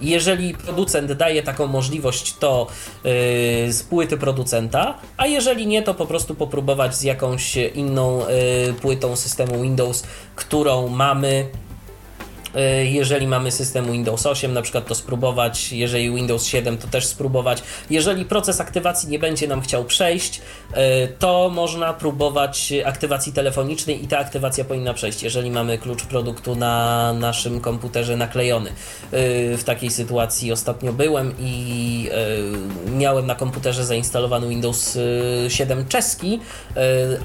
[0.01, 2.67] jeżeli producent daje taką możliwość, to
[3.04, 3.12] yy,
[3.73, 9.15] z płyty producenta, a jeżeli nie, to po prostu popróbować z jakąś inną yy, płytą
[9.15, 10.04] systemu Windows,
[10.36, 11.49] którą mamy
[12.84, 17.63] jeżeli mamy system Windows 8, na przykład to spróbować, jeżeli Windows 7, to też spróbować.
[17.89, 20.41] Jeżeli proces aktywacji nie będzie nam chciał przejść,
[20.74, 26.56] e, to można próbować aktywacji telefonicznej i ta aktywacja powinna przejść, jeżeli mamy klucz produktu
[26.56, 28.70] na naszym komputerze naklejony.
[28.70, 28.74] E,
[29.58, 32.10] w takiej sytuacji ostatnio byłem i
[32.91, 34.98] miałem na komputerze zainstalowany Windows
[35.48, 36.39] 7 czeski,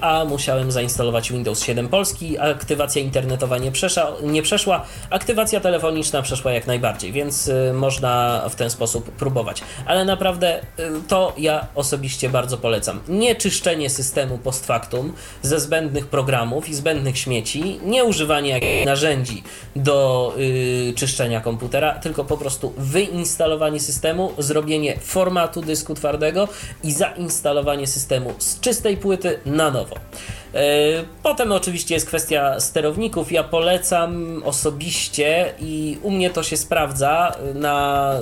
[0.01, 2.39] a musiałem zainstalować Windows 7 polski.
[2.39, 8.43] Aktywacja internetowa nie przeszła, nie przeszła a aktywacja telefoniczna przeszła jak najbardziej, więc y, można
[8.51, 9.63] w ten sposób próbować.
[9.87, 10.63] Ale naprawdę y,
[11.09, 13.01] to ja osobiście bardzo polecam.
[13.09, 19.43] Nie czyszczenie systemu post factum ze zbędnych programów i zbędnych śmieci, nie używanie narzędzi
[19.77, 26.49] do y, czyszczenia komputera, tylko po prostu wyinstalowanie systemu, zrobienie formatu dysku twardego
[26.85, 29.97] i zainstalowanie systemu z czystej płyty na nowo.
[30.55, 30.61] E,
[31.23, 33.33] potem oczywiście jest kwestia sterowników.
[33.33, 38.15] Ja polecam osobiście i u mnie to się sprawdza na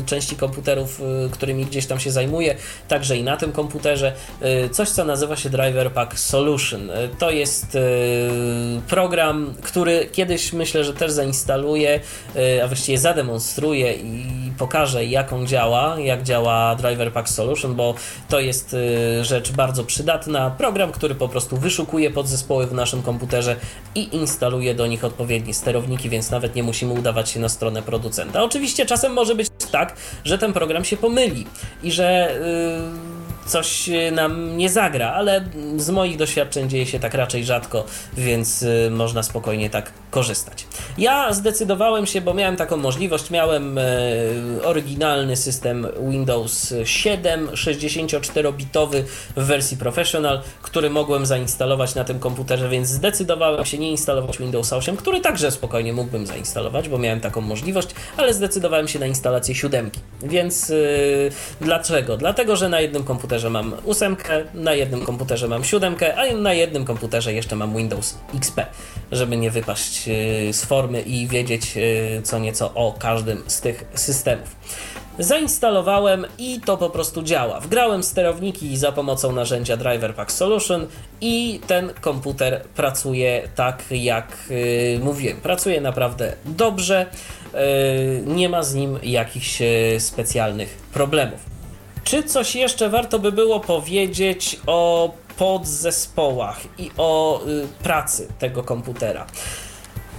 [0.00, 2.54] y, części komputerów, y, którymi gdzieś tam się zajmuję,
[2.88, 4.12] także i na tym komputerze,
[4.66, 6.90] y, coś co nazywa się Driver Pack Solution.
[7.18, 7.78] To jest
[8.88, 12.00] program, który kiedyś myślę, że też zainstaluję,
[12.64, 17.94] a właściwie zademonstruję i pokażę jak on działa, jak działa Driver Pack Solution, bo
[18.28, 18.76] to jest
[19.22, 20.50] rzecz bardzo przydatna.
[20.50, 23.56] Program, który po prostu wyszukuje wyszukuje podzespoły w naszym komputerze
[23.94, 28.42] i instaluje do nich odpowiednie sterowniki, więc nawet nie musimy udawać się na stronę producenta.
[28.42, 31.46] Oczywiście czasem może być tak, że ten program się pomyli
[31.82, 32.38] i że.
[33.08, 33.13] Yy,
[33.46, 35.44] coś nam nie zagra, ale
[35.76, 37.84] z moich doświadczeń dzieje się tak raczej rzadko,
[38.16, 40.66] więc można spokojnie tak korzystać.
[40.98, 43.78] Ja zdecydowałem się, bo miałem taką możliwość, miałem
[44.64, 49.02] oryginalny system Windows 7 64-bitowy
[49.36, 54.72] w wersji Professional, który mogłem zainstalować na tym komputerze, więc zdecydowałem się nie instalować Windows
[54.72, 59.54] 8, który także spokojnie mógłbym zainstalować, bo miałem taką możliwość, ale zdecydowałem się na instalację
[59.54, 60.00] siódemki.
[60.22, 60.76] Więc yy,
[61.60, 62.16] dlaczego?
[62.16, 66.84] Dlatego, że na jednym komputerze mam ósemkę, na jednym komputerze mam siódemkę, a na jednym
[66.84, 68.60] komputerze jeszcze mam Windows XP,
[69.12, 73.84] żeby nie wypaść yy, z formy i wiedzieć yy, co nieco o każdym z tych
[73.94, 74.56] systemów.
[75.18, 77.60] Zainstalowałem i to po prostu działa.
[77.60, 80.86] Wgrałem sterowniki za pomocą narzędzia Driver Pack Solution
[81.20, 85.36] i ten komputer pracuje tak jak yy, mówiłem.
[85.36, 87.06] Pracuje naprawdę dobrze.
[87.54, 87.60] Yy,
[88.26, 91.53] nie ma z nim jakichś yy, specjalnych problemów.
[92.04, 99.26] Czy coś jeszcze warto by było powiedzieć o podzespołach i o y, pracy tego komputera?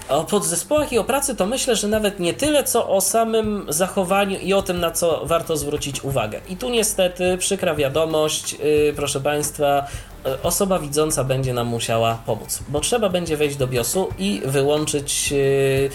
[0.10, 4.39] O podzespołach i o pracy to myślę, że nawet nie tyle co o samym zachowaniu
[4.39, 6.41] i o tym, na co warto zwrócić uwagę.
[6.50, 9.88] I tu niestety przykra wiadomość, yy, proszę Państwa,
[10.26, 15.32] yy, osoba widząca będzie nam musiała pomóc, bo trzeba będzie wejść do BIOSu i wyłączyć
[15.32, 15.89] yy,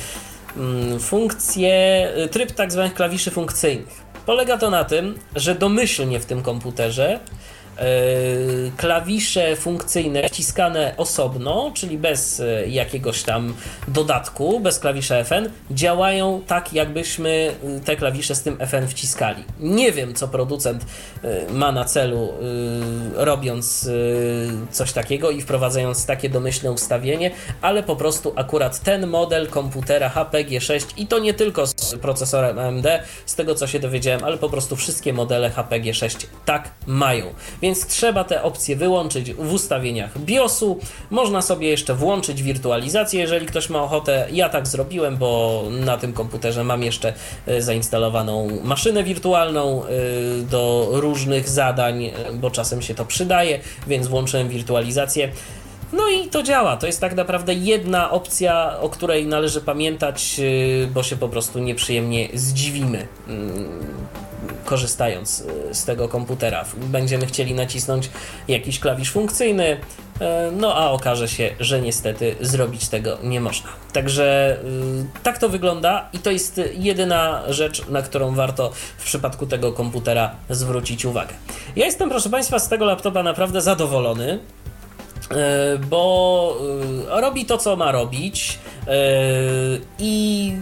[1.00, 4.09] funkcję, y, tryb tak zwanych klawiszy funkcyjnych.
[4.30, 7.20] Polega to na tym, że domyślnie w tym komputerze
[8.76, 13.54] klawisze funkcyjne wciskane osobno, czyli bez e, jakiegoś tam
[13.88, 19.44] dodatku, bez klawisza FN, działają tak, jakbyśmy e, te klawisze z tym FN wciskali.
[19.60, 20.86] Nie wiem, co producent
[21.50, 22.32] ma na celu,
[23.14, 23.90] robiąc
[24.70, 27.30] coś takiego i wprowadzając takie domyślne ustawienie,
[27.62, 32.58] ale po prostu akurat ten model komputera HP G6 i to nie tylko z procesorem
[32.58, 32.86] AMD,
[33.26, 37.26] z tego co się dowiedziałem, ale po prostu wszystkie modele HP G6 tak mają.
[37.62, 40.78] Więc trzeba te opcje wyłączyć w ustawieniach BIOSu.
[41.10, 44.26] Można sobie jeszcze włączyć wirtualizację, jeżeli ktoś ma ochotę.
[44.32, 47.12] Ja tak zrobiłem, bo na tym komputerze mam jeszcze
[47.46, 49.88] e, zainstalowaną maszynę wirtualną e,
[50.42, 55.32] do różnych zadań, e, bo czasem się to przydaje, więc włączyłem wirtualizację.
[55.92, 56.76] No i to działa.
[56.76, 60.40] To jest tak naprawdę jedna opcja, o której należy pamiętać,
[60.94, 63.68] bo się po prostu nieprzyjemnie zdziwimy mm,
[64.64, 66.64] korzystając e, z tego komputera.
[66.76, 68.10] Będziemy chcieli nacisnąć
[68.48, 69.80] jakiś klawisz funkcyjny,
[70.20, 73.70] e, no a okaże się, że niestety zrobić tego nie można.
[73.92, 79.46] Także e, tak to wygląda i to jest jedyna rzecz, na którą warto w przypadku
[79.46, 81.34] tego komputera zwrócić uwagę.
[81.76, 84.38] Ja jestem, proszę Państwa, z tego laptopa naprawdę zadowolony
[85.90, 86.56] bo
[87.08, 88.58] robi to, co ma robić
[89.98, 90.52] i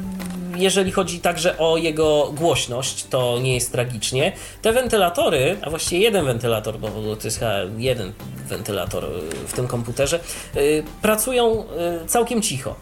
[0.57, 4.33] jeżeli chodzi także o jego głośność, to nie jest tragicznie.
[4.62, 7.40] Te wentylatory, a właściwie jeden wentylator, bo to jest
[7.76, 8.12] jeden
[8.48, 9.04] wentylator
[9.46, 10.20] w tym komputerze,
[11.02, 11.64] pracują
[12.07, 12.74] całkiem cicho.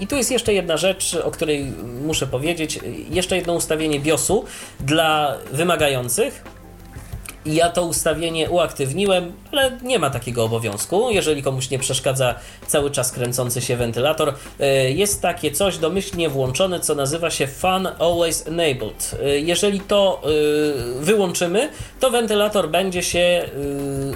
[0.00, 1.72] I tu jest jeszcze jedna rzecz, o której
[2.06, 2.78] muszę powiedzieć.
[3.10, 4.44] Jeszcze jedno ustawienie BIOSu
[4.80, 6.44] dla wymagających
[7.46, 11.10] ja to ustawienie uaktywniłem, ale nie ma takiego obowiązku.
[11.10, 12.34] Jeżeli komuś nie przeszkadza
[12.66, 17.88] cały czas kręcący się wentylator, e, jest takie coś domyślnie włączone, co nazywa się Fan
[17.98, 19.16] Always Enabled.
[19.22, 20.22] E, jeżeli to
[21.00, 21.68] e, wyłączymy,
[22.00, 23.48] to wentylator będzie się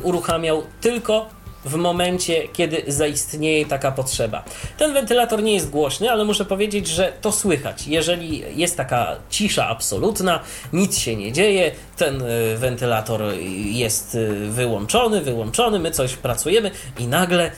[0.02, 4.44] uruchamiał tylko w momencie, kiedy zaistnieje taka potrzeba.
[4.78, 7.86] Ten wentylator nie jest głośny, ale muszę powiedzieć, że to słychać.
[7.86, 10.40] Jeżeli jest taka cisza absolutna,
[10.72, 13.22] nic się nie dzieje, ten y, wentylator
[13.64, 17.50] jest y, wyłączony, wyłączony, my coś pracujemy i nagle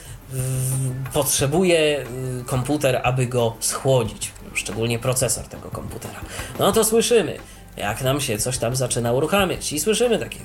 [1.12, 2.06] potrzebuje
[2.40, 6.20] y, komputer, aby go schłodzić, szczególnie procesor tego komputera.
[6.58, 7.36] No to słyszymy,
[7.76, 10.38] jak nam się coś tam zaczyna uruchamiać i słyszymy takie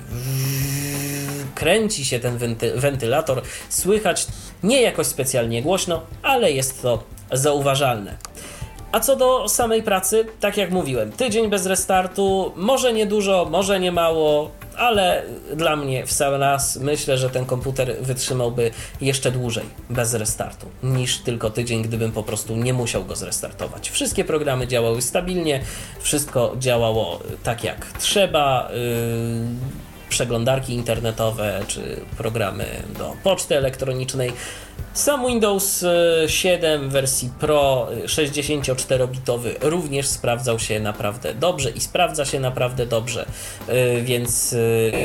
[1.56, 4.26] kręci się ten wenty wentylator, słychać
[4.62, 8.16] nie jakoś specjalnie głośno, ale jest to zauważalne.
[8.92, 13.92] A co do samej pracy, tak jak mówiłem, tydzień bez restartu, może niedużo, może nie
[13.92, 15.22] mało, ale
[15.54, 21.18] dla mnie w sam raz myślę, że ten komputer wytrzymałby jeszcze dłużej bez restartu niż
[21.18, 23.90] tylko tydzień, gdybym po prostu nie musiał go zrestartować.
[23.90, 25.60] Wszystkie programy działały stabilnie,
[26.00, 28.70] wszystko działało tak jak trzeba.
[28.72, 32.64] Yy przeglądarki internetowe czy programy
[32.98, 34.32] do poczty elektronicznej.
[34.96, 35.84] Sam Windows
[36.26, 42.40] 7 e, w wersji Pro 64-bitowy e, również sprawdzał się naprawdę dobrze i sprawdza się
[42.40, 43.26] naprawdę dobrze,
[43.68, 44.54] e, więc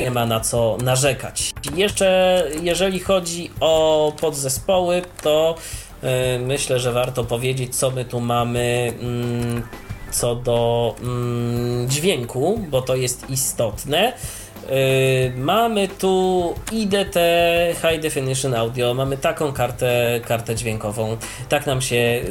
[0.04, 1.54] nie ma na co narzekać.
[1.76, 5.56] Jeszcze jeżeli chodzi o podzespoły, to
[6.40, 9.64] myślę, że warto powiedzieć, co my tu mamy mm,
[10.12, 14.14] co do mm, dźwięku, bo to jest istotne.
[15.38, 17.16] Mamy tu IDT
[17.82, 21.18] High Definition Audio, mamy taką kartę, kartę dźwiękową.
[21.50, 22.24] Tak nam się y,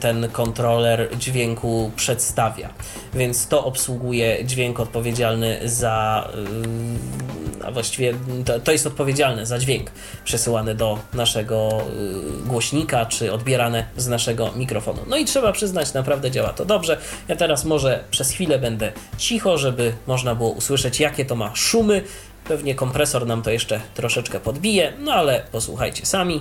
[0.00, 2.68] ten kontroler dźwięku przedstawia.
[3.14, 6.28] Więc to obsługuje dźwięk odpowiedzialny za
[7.62, 8.14] a właściwie
[8.44, 9.90] to, to, jest odpowiedzialne za dźwięk
[10.24, 11.82] przesyłany do naszego
[12.42, 15.02] y, głośnika, czy odbierane z naszego mikrofonu.
[15.06, 17.00] No i trzeba przyznać, naprawdę działa to dobrze.
[17.28, 22.04] Ja teraz może przez chwilę będę cicho, żeby można było usłyszeć, jakie to ma szumy.
[22.48, 26.40] Pewnie kompresor nam to jeszcze troszeczkę podbije, no ale posłuchajcie sami.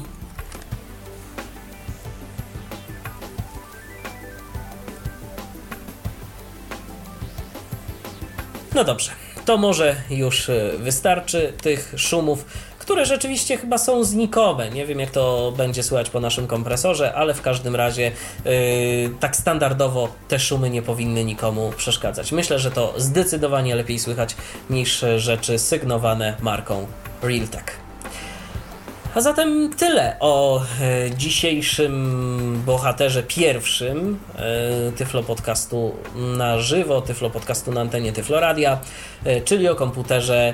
[8.76, 9.12] No dobrze
[9.46, 12.46] to może już e, wystarczy tych szumów,
[12.80, 14.70] które rzeczywiście chyba są znikome.
[14.70, 18.12] Nie wiem, jak to będzie słychać po naszym kompresorze, ale w każdym razie
[18.46, 18.52] yy,
[19.20, 22.32] tak standardowo te szumy nie powinny nikomu przeszkadzać.
[22.32, 24.36] Myślę, że to zdecydowanie lepiej słychać
[24.70, 26.88] niż rzeczy sygnowane marką
[27.22, 27.83] Realtek.
[29.16, 37.72] A zatem tyle o e, dzisiejszym bohaterze pierwszym e, Tyflo Podcastu na żywo, Tyflo Podcastu
[37.72, 38.80] na antenie Tyfloradia,
[39.26, 40.54] e, czyli o komputerze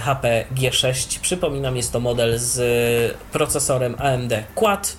[0.00, 1.20] HP G6.
[1.20, 4.96] Przypominam, jest to model z procesorem AMD Quad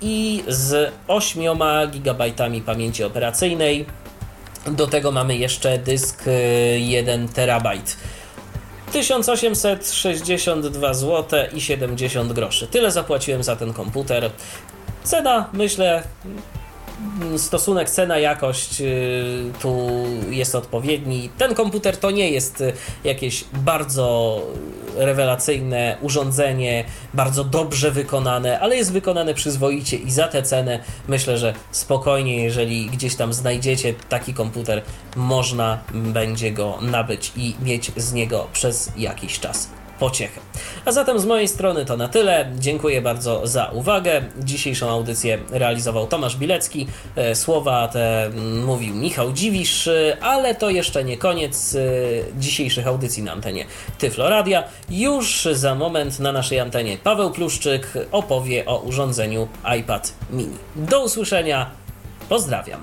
[0.00, 1.42] i z 8
[1.92, 2.24] GB
[2.66, 3.86] pamięci operacyjnej.
[4.66, 6.24] Do tego mamy jeszcze dysk
[6.78, 7.68] 1 TB.
[8.92, 12.66] 1862 zł i 70 groszy.
[12.66, 14.30] Tyle zapłaciłem za ten komputer.
[15.04, 16.02] Cena, myślę,
[17.36, 19.88] stosunek cena-jakość y, tu
[20.30, 21.30] jest odpowiedni.
[21.38, 22.72] Ten komputer to nie jest y,
[23.04, 24.40] jakieś bardzo
[24.96, 26.84] rewelacyjne urządzenie,
[27.14, 30.78] bardzo dobrze wykonane, ale jest wykonane przyzwoicie i za tę cenę
[31.08, 34.82] myślę, że spokojnie, jeżeli gdzieś tam znajdziecie taki komputer,
[35.16, 39.68] można będzie go nabyć i mieć z niego przez jakiś czas
[39.98, 40.40] pociechę.
[40.84, 42.52] A zatem z mojej strony to na tyle.
[42.58, 44.22] Dziękuję bardzo za uwagę.
[44.38, 46.86] Dzisiejszą audycję realizował Tomasz Bilecki.
[47.16, 48.30] E, słowa te
[48.66, 51.80] mówił Michał Dziwisz, e, ale to jeszcze nie koniec e,
[52.40, 53.64] dzisiejszych audycji na antenie
[53.98, 54.64] Tyfloradia.
[54.90, 59.48] Już za moment na naszej antenie Paweł Pluszczyk opowie o urządzeniu
[59.80, 60.56] iPad mini.
[60.76, 61.70] Do usłyszenia.
[62.28, 62.80] Pozdrawiam.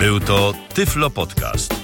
[0.00, 1.83] Był to Tyflo Podcast.